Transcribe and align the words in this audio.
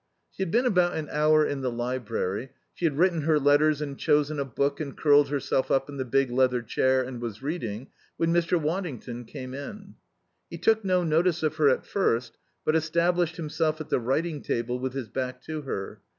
She 0.31 0.41
had 0.41 0.49
been 0.49 0.65
about 0.65 0.95
an 0.95 1.09
hour 1.11 1.45
in 1.45 1.61
the 1.61 1.69
library; 1.69 2.49
she 2.73 2.85
had 2.85 2.97
written 2.97 3.21
her 3.21 3.37
letters 3.37 3.83
and 3.83 3.99
chosen 3.99 4.39
a 4.39 4.43
book 4.45 4.79
and 4.79 4.97
curled 4.97 5.29
herself 5.29 5.69
up 5.69 5.89
in 5.89 5.97
the 5.97 6.05
big 6.05 6.31
leather 6.31 6.63
chair 6.63 7.03
and 7.03 7.21
was 7.21 7.43
reading 7.43 7.91
when 8.17 8.33
Mr. 8.33 8.59
Waddington 8.59 9.25
came 9.25 9.53
in. 9.53 9.93
He 10.49 10.57
took 10.57 10.83
no 10.83 11.03
notice 11.03 11.43
of 11.43 11.57
her 11.57 11.69
at 11.69 11.85
first, 11.85 12.35
but 12.65 12.75
established 12.75 13.35
himself 13.35 13.79
at 13.79 13.89
the 13.89 13.99
writing 13.99 14.41
table 14.41 14.79
with 14.79 14.93
his 14.93 15.07
back 15.07 15.39
to 15.43 15.61
her. 15.61 16.01